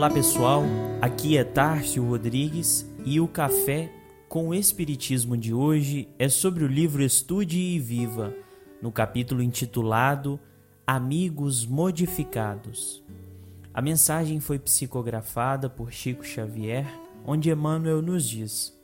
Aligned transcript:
Olá 0.00 0.08
pessoal, 0.08 0.62
aqui 1.02 1.36
é 1.36 1.44
Tárcio 1.44 2.02
Rodrigues 2.02 2.90
e 3.04 3.20
o 3.20 3.28
café 3.28 3.92
com 4.30 4.48
o 4.48 4.54
Espiritismo 4.54 5.36
de 5.36 5.52
hoje 5.52 6.08
é 6.18 6.26
sobre 6.26 6.64
o 6.64 6.66
livro 6.66 7.02
Estude 7.02 7.58
e 7.58 7.78
Viva, 7.78 8.34
no 8.80 8.90
capítulo 8.90 9.42
intitulado 9.42 10.40
Amigos 10.86 11.66
Modificados. 11.66 13.04
A 13.74 13.82
mensagem 13.82 14.40
foi 14.40 14.58
psicografada 14.58 15.68
por 15.68 15.92
Chico 15.92 16.24
Xavier, 16.24 16.86
onde 17.26 17.50
Emmanuel 17.50 18.00
nos 18.00 18.26
diz: 18.26 18.74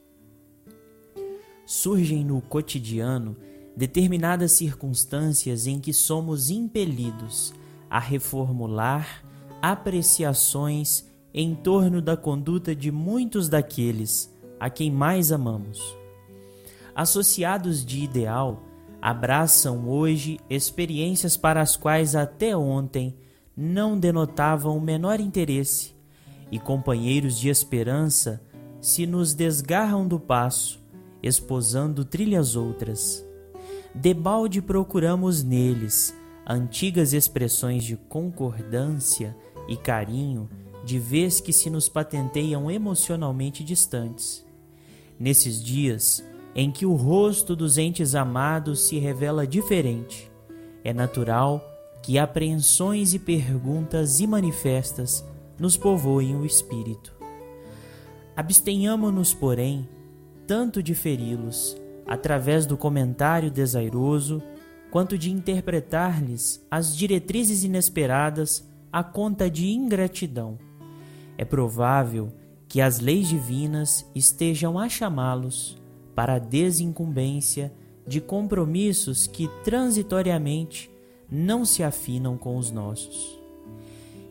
Surgem 1.65 2.27
no 2.27 2.43
cotidiano 2.43 3.39
determinadas 3.75 4.53
circunstâncias 4.53 5.67
em 5.67 5.81
que 5.81 5.95
somos 5.95 6.51
impelidos 6.51 7.55
a 7.89 7.99
reformular 7.99 9.26
apreciações 9.61 11.05
em 11.33 11.55
torno 11.55 12.01
da 12.01 12.17
conduta 12.17 12.75
de 12.75 12.91
muitos 12.91 13.49
daqueles 13.49 14.35
a 14.59 14.71
quem 14.71 14.91
mais 14.91 15.31
amamos. 15.31 15.97
Associados 16.95 17.85
de 17.85 18.03
ideal, 18.03 18.63
abraçam 19.03 19.89
hoje 19.89 20.41
experiências 20.49 21.37
para 21.37 21.61
as 21.61 21.77
quais 21.77 22.17
até 22.17 22.57
ontem 22.57 23.15
não 23.57 23.99
denotavam 23.99 24.77
o 24.77 24.81
menor 24.81 25.21
interesse, 25.21 25.95
e 26.51 26.59
companheiros 26.59 27.39
de 27.39 27.49
esperança 27.49 28.43
se 28.81 29.07
nos 29.07 29.35
desgarram 29.35 30.07
do 30.07 30.19
passo, 30.19 30.83
esposando 31.23 32.05
trilhas 32.05 32.57
outras. 32.57 33.25
Debalde 33.95 34.63
procuramos 34.63 35.43
neles 35.43 36.15
antigas 36.47 37.13
expressões 37.13 37.83
de 37.83 37.97
concordância 37.97 39.37
e 39.69 39.77
carinho, 39.77 40.49
de 40.85 40.99
vez 40.99 41.41
que 41.41 41.53
se 41.53 41.69
nos 41.69 41.89
patenteiam 41.89 42.71
emocionalmente 42.71 43.65
distantes. 43.65 44.47
Nesses 45.19 45.63
dias 45.63 46.23
em 46.55 46.71
que 46.71 46.87
o 46.87 46.95
rosto 46.95 47.57
dos 47.57 47.77
entes 47.77 48.15
amados 48.15 48.87
se 48.87 48.99
revela 48.99 49.47
diferente, 49.47 50.31
é 50.85 50.93
natural 50.93 51.63
que 52.03 52.19
apreensões 52.19 53.13
e 53.13 53.19
perguntas 53.19 54.21
imanifestas 54.21 55.25
nos 55.59 55.77
povoem 55.77 56.37
o 56.37 56.47
espírito. 56.47 57.13
Abstenhamo-nos, 58.37 59.35
porém, 59.35 59.89
tanto 60.47 60.83
de 60.83 60.95
feri-los, 60.95 61.77
através 62.07 62.65
do 62.65 62.77
comentário 62.77 63.51
desairoso, 63.51 64.41
quanto 64.91 65.19
de 65.19 65.31
interpretar-lhes 65.31 66.65
as 66.71 66.97
diretrizes 66.97 67.65
inesperadas 67.65 68.69
a 68.93 69.03
conta 69.03 69.51
de 69.51 69.69
ingratidão. 69.69 70.59
É 71.37 71.45
provável 71.45 72.33
que 72.69 72.81
as 72.81 73.01
leis 73.01 73.29
divinas 73.29 74.07
estejam 74.15 74.79
a 74.79 74.89
chamá-los 74.89 75.77
para 76.15 76.35
a 76.35 76.39
desincumbência 76.39 77.73
de 78.07 78.21
compromissos 78.21 79.27
que 79.27 79.49
transitoriamente 79.63 80.91
não 81.31 81.65
se 81.65 81.83
afinam 81.83 82.39
com 82.39 82.57
os 82.57 82.71
nossos. 82.71 83.39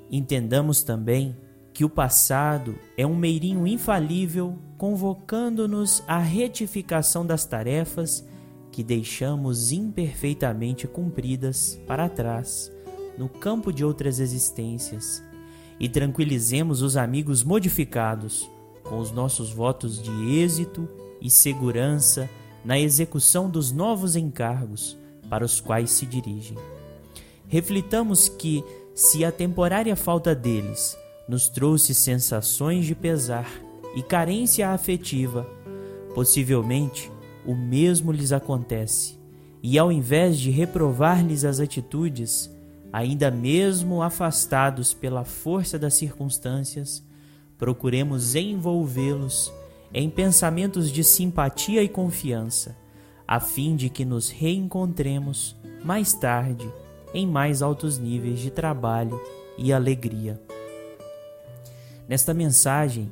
Entendamos 0.09 0.81
também 0.81 1.36
que 1.73 1.84
o 1.84 1.90
passado 1.90 2.75
é 2.97 3.06
um 3.06 3.16
meirinho 3.16 3.67
infalível 3.67 4.58
convocando-nos 4.78 6.03
à 6.08 6.18
retificação 6.19 7.25
das 7.25 7.46
tarefas 7.46 8.25
que 8.75 8.84
deixamos 8.84 9.72
imperfeitamente 9.72 10.86
cumpridas 10.86 11.80
para 11.88 12.09
trás 12.09 12.69
no 13.18 13.30
campo 13.30 13.72
de 13.72 13.86
outras 13.86 14.19
existências 14.19 15.24
e 15.80 15.88
tranquilizemos 15.88 16.81
os 16.81 16.97
amigos 16.97 17.41
modificados 17.41 18.50
com 18.84 19.00
os 19.00 19.12
nossos 19.12 19.50
votos 19.50 20.03
de 20.03 20.12
êxito 20.40 20.90
e 21.22 21.30
segurança 21.30 22.30
na 22.66 22.78
execução 22.78 23.50
dos 23.50 23.72
novos 23.72 24.18
encargos 24.18 24.97
para 25.30 25.46
os 25.46 25.62
quais 25.62 25.91
se 25.91 26.06
dirigem. 26.06 26.58
Reflitamos 27.47 28.28
que, 28.28 28.62
se 28.94 29.24
a 29.24 29.31
temporária 29.31 29.96
falta 29.96 30.35
deles 30.35 30.97
nos 31.30 31.47
trouxe 31.47 31.96
sensações 31.96 32.85
de 32.85 32.94
pesar 32.94 33.50
e 33.96 34.03
carência 34.03 34.69
afetiva, 34.72 35.50
possivelmente 36.14 37.15
o 37.45 37.53
mesmo 37.53 38.11
lhes 38.11 38.31
acontece, 38.31 39.17
e 39.61 39.78
ao 39.78 39.91
invés 39.91 40.39
de 40.39 40.51
reprovar-lhes 40.51 41.44
as 41.44 41.59
atitudes, 41.59 42.50
ainda 42.91 43.29
mesmo 43.29 44.01
afastados 44.01 44.94
pela 44.94 45.23
força 45.23 45.78
das 45.78 45.95
circunstâncias, 45.95 47.03
procuremos 47.57 48.35
envolvê-los 48.35 49.51
em 49.94 50.09
pensamentos 50.09 50.91
de 50.91 51.03
simpatia 51.03 51.81
e 51.81 51.88
confiança, 51.88 52.75
a 53.28 53.39
fim 53.39 53.75
de 53.75 53.89
que 53.89 54.05
nos 54.05 54.29
reencontremos 54.29 55.55
mais 55.84 56.13
tarde 56.13 56.67
em 57.13 57.25
mais 57.25 57.61
altos 57.61 57.97
níveis 57.97 58.39
de 58.39 58.51
trabalho 58.51 59.19
e 59.57 59.72
alegria. 59.72 60.39
Nesta 62.07 62.34
mensagem, 62.34 63.11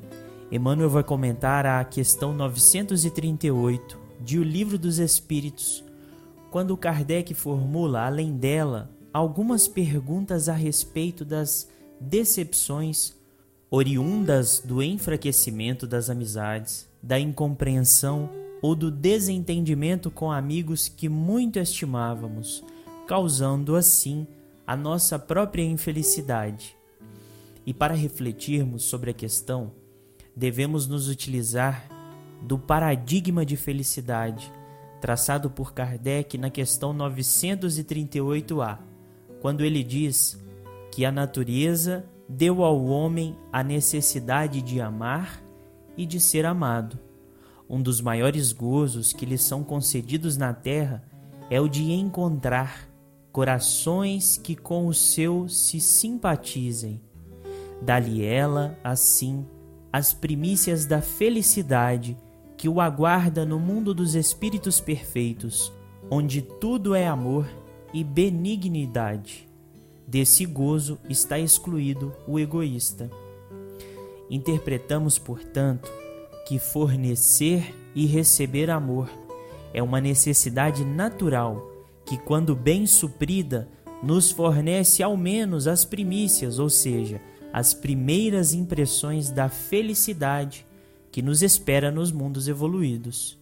Emmanuel 0.52 0.90
vai 0.90 1.02
comentar 1.02 1.66
a 1.66 1.82
questão 1.84 2.32
938 2.32 4.03
de 4.24 4.38
O 4.38 4.42
Livro 4.42 4.78
dos 4.78 4.98
Espíritos, 4.98 5.84
quando 6.50 6.76
Kardec 6.76 7.34
formula, 7.34 8.06
além 8.06 8.36
dela, 8.36 8.90
algumas 9.12 9.68
perguntas 9.68 10.48
a 10.48 10.54
respeito 10.54 11.24
das 11.24 11.68
decepções 12.00 13.14
oriundas 13.70 14.60
do 14.64 14.82
enfraquecimento 14.82 15.86
das 15.86 16.08
amizades, 16.08 16.88
da 17.02 17.20
incompreensão 17.20 18.30
ou 18.62 18.74
do 18.74 18.90
desentendimento 18.90 20.10
com 20.10 20.32
amigos 20.32 20.88
que 20.88 21.08
muito 21.08 21.58
estimávamos, 21.58 22.64
causando 23.06 23.76
assim 23.76 24.26
a 24.66 24.74
nossa 24.74 25.18
própria 25.18 25.62
infelicidade. 25.62 26.74
E 27.66 27.74
para 27.74 27.92
refletirmos 27.92 28.84
sobre 28.84 29.10
a 29.10 29.14
questão, 29.14 29.70
devemos 30.34 30.86
nos 30.86 31.08
utilizar 31.08 31.93
do 32.44 32.58
paradigma 32.58 33.44
de 33.44 33.56
felicidade 33.56 34.52
traçado 35.00 35.50
por 35.50 35.74
Kardec 35.74 36.38
na 36.38 36.48
questão 36.48 36.94
938A 36.94 38.78
quando 39.40 39.62
ele 39.62 39.82
diz 39.82 40.42
que 40.90 41.04
a 41.04 41.12
natureza 41.12 42.06
deu 42.26 42.62
ao 42.64 42.82
homem 42.86 43.36
a 43.52 43.62
necessidade 43.62 44.62
de 44.62 44.80
amar 44.80 45.42
e 45.96 46.06
de 46.06 46.18
ser 46.18 46.46
amado. 46.46 46.98
Um 47.68 47.82
dos 47.82 48.00
maiores 48.00 48.52
gozos 48.52 49.12
que 49.12 49.26
lhe 49.26 49.36
são 49.36 49.62
concedidos 49.62 50.36
na 50.38 50.54
terra 50.54 51.02
é 51.50 51.60
o 51.60 51.68
de 51.68 51.92
encontrar 51.92 52.88
corações 53.30 54.38
que 54.38 54.56
com 54.56 54.86
o 54.86 54.94
seu 54.94 55.48
se 55.48 55.80
simpatizem. 55.80 57.02
Dá-lhe 57.82 58.24
ela, 58.24 58.78
assim, 58.82 59.46
as 59.92 60.14
primícias 60.14 60.86
da 60.86 61.02
felicidade 61.02 62.16
que 62.56 62.68
o 62.68 62.80
aguarda 62.80 63.44
no 63.44 63.58
mundo 63.58 63.92
dos 63.92 64.14
espíritos 64.14 64.80
perfeitos, 64.80 65.72
onde 66.10 66.42
tudo 66.42 66.94
é 66.94 67.06
amor 67.06 67.48
e 67.92 68.02
benignidade. 68.02 69.48
Desse 70.06 70.44
gozo 70.44 70.98
está 71.08 71.38
excluído 71.38 72.12
o 72.26 72.38
egoísta. 72.38 73.10
Interpretamos, 74.30 75.18
portanto, 75.18 75.90
que 76.46 76.58
fornecer 76.58 77.74
e 77.94 78.06
receber 78.06 78.70
amor 78.70 79.08
é 79.72 79.82
uma 79.82 80.00
necessidade 80.00 80.84
natural 80.84 81.70
que, 82.04 82.18
quando 82.18 82.54
bem 82.54 82.86
suprida, 82.86 83.68
nos 84.02 84.30
fornece 84.30 85.02
ao 85.02 85.16
menos 85.16 85.66
as 85.66 85.84
primícias, 85.84 86.58
ou 86.58 86.68
seja, 86.68 87.20
as 87.52 87.72
primeiras 87.72 88.52
impressões 88.52 89.30
da 89.30 89.48
felicidade 89.48 90.66
que 91.14 91.22
nos 91.22 91.42
espera 91.42 91.92
nos 91.92 92.10
mundos 92.10 92.48
evoluídos. 92.48 93.40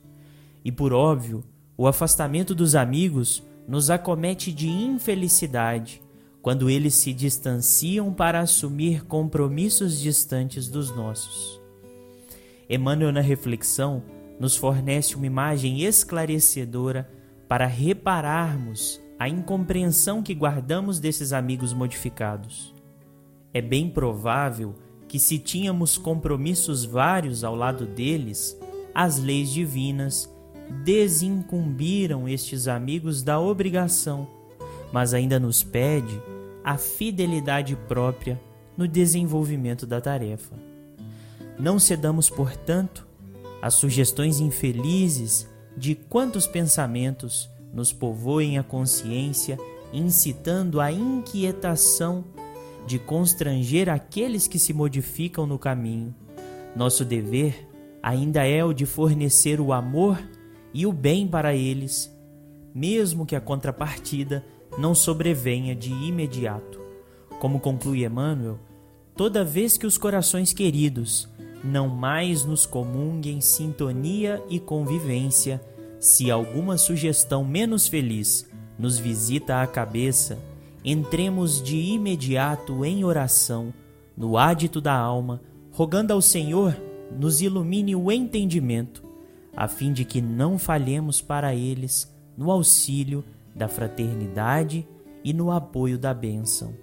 E 0.63 0.71
por 0.71 0.93
óbvio, 0.93 1.43
o 1.75 1.87
afastamento 1.87 2.55
dos 2.55 2.75
amigos 2.75 3.43
nos 3.67 3.89
acomete 3.89 4.53
de 4.53 4.69
infelicidade 4.69 6.03
quando 6.43 6.69
eles 6.69 6.93
se 6.93 7.15
distanciam 7.15 8.13
para 8.13 8.41
assumir 8.41 9.07
compromissos 9.07 9.99
distantes 9.99 10.69
dos 10.69 10.95
nossos. 10.95 11.59
Emmanuel, 12.69 13.11
na 13.11 13.23
reflexão, 13.23 14.03
nos 14.39 14.55
fornece 14.55 15.17
uma 15.17 15.25
imagem 15.25 15.81
esclarecedora 15.81 17.11
para 17.49 17.65
repararmos 17.65 19.01
a 19.19 19.31
incompreensão 19.31 20.23
que 20.23 20.35
guardamos 20.35 21.01
desses 21.01 21.33
amigos 21.33 21.73
modificados. 21.73 22.75
É 23.55 23.63
bem 23.63 23.89
provável 23.89 24.75
que, 25.13 25.19
se 25.19 25.39
tínhamos 25.39 25.99
compromissos 25.99 26.87
vários 26.87 27.45
ao 27.45 27.55
lado 27.55 27.85
deles, 27.85 28.59
as 28.95 29.19
leis 29.19 29.51
divinas 29.51 30.27
desincumbiram 30.83 32.27
estes 32.27 32.67
amigos 32.67 33.23
da 33.23 33.39
obrigação, 33.39 34.27
mas 34.91 35.13
ainda 35.13 35.39
nos 35.39 35.63
pede 35.63 36.19
a 36.65 36.79
fidelidade 36.79 37.77
própria 37.77 38.41
no 38.75 38.89
desenvolvimento 38.89 39.87
da 39.87 40.01
tarefa. 40.01 40.55
Não 41.59 41.79
cedamos, 41.79 42.31
portanto, 42.31 43.07
às 43.61 43.75
sugestões 43.75 44.41
infelizes 44.41 45.47
de 45.77 45.95
quantos 45.95 46.47
pensamentos 46.47 47.51
nos 47.71 47.93
povoem 47.93 48.57
a 48.57 48.63
consciência, 48.63 49.59
incitando 49.93 50.81
a 50.81 50.91
inquietação 50.91 52.25
de 52.87 52.99
constranger 52.99 53.89
aqueles 53.89 54.47
que 54.47 54.59
se 54.59 54.73
modificam 54.73 55.47
no 55.47 55.59
caminho. 55.59 56.15
Nosso 56.75 57.05
dever 57.05 57.69
ainda 58.03 58.47
é 58.47 58.65
o 58.65 58.73
de 58.73 58.87
fornecer 58.87 59.61
o 59.61 59.73
amor 59.73 60.19
e 60.75 60.87
o 60.87 60.93
bem 60.93 61.29
para 61.29 61.55
eles, 61.55 62.11
mesmo 62.75 63.27
que 63.27 63.37
a 63.37 63.41
contrapartida 63.41 64.45
não 64.79 64.95
sobrevenha 64.95 65.75
de 65.75 65.91
imediato. 65.91 66.81
Como 67.39 67.61
conclui 67.61 68.05
Emmanuel, 68.05 68.59
toda 69.17 69.45
vez 69.45 69.77
que 69.77 69.87
os 69.87 69.99
corações 69.99 70.53
queridos 70.53 71.29
não 71.63 71.89
mais 71.89 72.45
nos 72.45 72.67
comunguem 72.67 73.41
sintonia 73.41 74.43
e 74.49 74.59
convivência, 74.59 75.63
se 76.01 76.31
alguma 76.31 76.77
sugestão 76.77 77.45
menos 77.45 77.87
feliz 77.87 78.51
nos 78.79 78.99
visita 78.99 79.63
a 79.63 79.67
cabeça, 79.67 80.39
entremos 80.85 81.63
de 81.63 81.77
imediato 81.77 82.85
em 82.85 83.05
oração, 83.05 83.73
no 84.17 84.37
ádito 84.37 84.81
da 84.81 84.95
alma, 84.95 85.41
rogando 85.71 86.13
ao 86.13 86.21
Senhor 86.21 86.77
nos 87.19 87.41
ilumine 87.43 87.95
o 87.95 88.11
entendimento, 88.11 89.03
a 89.57 89.69
fim 89.69 89.93
de 89.93 90.05
que 90.05 90.21
não 90.21 90.59
falhemos 90.59 91.21
para 91.21 91.55
eles 91.55 92.13
no 92.37 92.51
auxílio 92.51 93.25
da 93.55 93.69
fraternidade 93.69 94.87
e 95.23 95.33
no 95.33 95.51
apoio 95.51 95.99
da 95.99 96.15
bênção. 96.15 96.75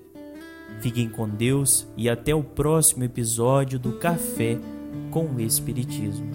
Fiquem 0.80 1.10
com 1.10 1.28
Deus 1.28 1.88
e 1.98 2.10
até 2.10 2.34
o 2.34 2.44
próximo 2.44 3.04
episódio 3.04 3.80
do 3.80 3.94
Café 3.94 4.58
com 5.12 5.26
o 5.26 5.42
Espiritismo. 5.42 6.30